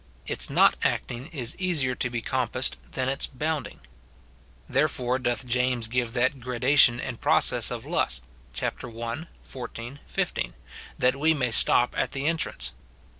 Its 0.25 0.49
not 0.49 0.75
acting 0.83 1.27
is 1.27 1.55
easier 1.59 1.93
to 1.93 2.09
be 2.09 2.23
compassed 2.23 2.75
than 2.93 3.07
its 3.07 3.27
bounding. 3.27 3.79
Therefore 4.67 5.19
doth 5.19 5.45
James 5.45 5.87
give 5.87 6.13
that 6.13 6.39
gradation 6.39 6.99
and 6.99 7.21
process 7.21 7.69
of 7.69 7.85
lust, 7.85 8.23
chap. 8.51 8.83
i. 8.83 9.27
14, 9.43 9.99
15, 10.07 10.55
that 10.97 11.15
we 11.15 11.35
may 11.35 11.51
stop 11.51 11.95
at 11.95 12.13
the 12.13 12.25
entrance. 12.25 12.71